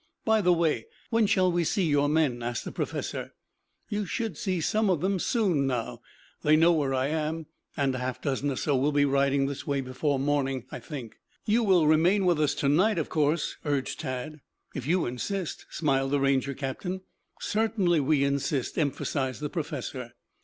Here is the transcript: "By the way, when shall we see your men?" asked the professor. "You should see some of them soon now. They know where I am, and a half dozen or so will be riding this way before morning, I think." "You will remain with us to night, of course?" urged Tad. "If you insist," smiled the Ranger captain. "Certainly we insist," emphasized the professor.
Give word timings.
"By 0.25 0.41
the 0.41 0.51
way, 0.51 0.87
when 1.11 1.27
shall 1.27 1.51
we 1.51 1.63
see 1.63 1.83
your 1.85 2.09
men?" 2.09 2.41
asked 2.41 2.65
the 2.65 2.71
professor. 2.71 3.33
"You 3.87 4.07
should 4.07 4.35
see 4.35 4.59
some 4.59 4.89
of 4.89 4.99
them 4.99 5.19
soon 5.19 5.67
now. 5.67 6.01
They 6.41 6.55
know 6.55 6.71
where 6.73 6.95
I 6.95 7.05
am, 7.09 7.45
and 7.77 7.93
a 7.93 7.99
half 7.99 8.19
dozen 8.19 8.49
or 8.49 8.55
so 8.55 8.75
will 8.75 8.91
be 8.91 9.05
riding 9.05 9.45
this 9.45 9.67
way 9.67 9.79
before 9.79 10.17
morning, 10.17 10.65
I 10.71 10.79
think." 10.79 11.17
"You 11.45 11.63
will 11.63 11.85
remain 11.85 12.25
with 12.25 12.41
us 12.41 12.55
to 12.55 12.67
night, 12.67 12.97
of 12.97 13.09
course?" 13.09 13.57
urged 13.63 13.99
Tad. 13.99 14.41
"If 14.73 14.87
you 14.87 15.05
insist," 15.05 15.67
smiled 15.69 16.09
the 16.09 16.19
Ranger 16.19 16.55
captain. 16.55 17.01
"Certainly 17.39 17.99
we 17.99 18.23
insist," 18.23 18.79
emphasized 18.79 19.39
the 19.39 19.49
professor. 19.51 20.13